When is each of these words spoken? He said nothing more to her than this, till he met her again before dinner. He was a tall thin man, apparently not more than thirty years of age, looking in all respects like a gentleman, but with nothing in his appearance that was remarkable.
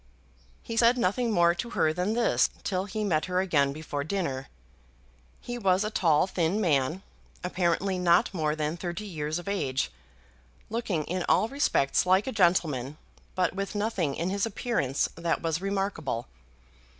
He 0.63 0.77
said 0.77 0.97
nothing 0.97 1.29
more 1.29 1.53
to 1.53 1.69
her 1.77 1.93
than 1.93 2.13
this, 2.13 2.49
till 2.63 2.85
he 2.85 3.03
met 3.03 3.25
her 3.25 3.39
again 3.39 3.71
before 3.71 4.03
dinner. 4.03 4.47
He 5.41 5.59
was 5.59 5.83
a 5.83 5.91
tall 5.91 6.25
thin 6.25 6.59
man, 6.59 7.03
apparently 7.43 7.99
not 7.99 8.33
more 8.33 8.55
than 8.55 8.77
thirty 8.77 9.05
years 9.05 9.37
of 9.37 9.47
age, 9.47 9.91
looking 10.71 11.03
in 11.03 11.23
all 11.29 11.49
respects 11.49 12.07
like 12.07 12.25
a 12.25 12.31
gentleman, 12.31 12.97
but 13.35 13.53
with 13.53 13.75
nothing 13.75 14.15
in 14.15 14.31
his 14.31 14.47
appearance 14.47 15.07
that 15.17 15.43
was 15.43 15.61
remarkable. 15.61 16.25